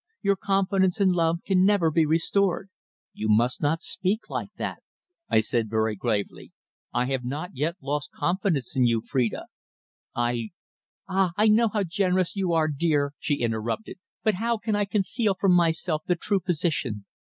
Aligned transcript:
Your 0.23 0.35
confidence 0.35 0.99
and 0.99 1.11
love 1.15 1.43
can 1.45 1.63
never 1.63 1.91
be 1.91 2.07
restored." 2.07 2.71
"You 3.13 3.29
must 3.29 3.61
not 3.61 3.83
speak 3.83 4.31
like 4.31 4.49
that," 4.57 4.81
I 5.29 5.41
said 5.41 5.69
very 5.69 5.95
gravely. 5.95 6.53
"I 6.91 7.05
have 7.05 7.23
not 7.23 7.51
yet 7.53 7.75
lost 7.79 8.09
confidence 8.09 8.75
in 8.75 8.87
you, 8.87 9.03
Phrida. 9.07 9.43
I" 10.15 10.49
"Ah! 11.07 11.33
I 11.37 11.49
know 11.49 11.67
how 11.67 11.83
generous 11.83 12.35
you 12.35 12.51
are, 12.51 12.67
dear," 12.67 13.13
she 13.19 13.35
interrupted, 13.43 13.97
"but 14.23 14.33
how 14.33 14.57
can 14.57 14.75
I 14.75 14.85
conceal 14.85 15.35
from 15.39 15.53
myself 15.53 16.01
the 16.07 16.15
true 16.15 16.39
position? 16.39 17.05